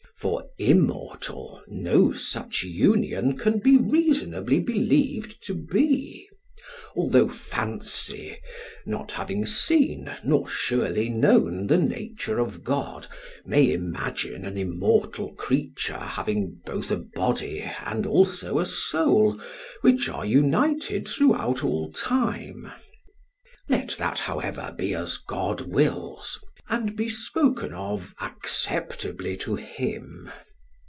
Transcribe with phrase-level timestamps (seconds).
[0.17, 6.29] For immortal no such union can be reasonably believed to be;
[6.95, 8.37] although fancy,
[8.85, 13.07] not having seen nor surely known the nature of God,
[13.45, 19.41] may imagine an immortal creature having both a body and also a soul
[19.81, 22.71] which are united throughout all time.
[23.67, 26.39] Let that, however, be as God wills,
[26.69, 30.31] and be spoken of acceptably to him.